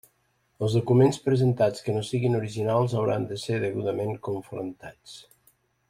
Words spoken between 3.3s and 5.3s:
de ser degudament confrontats.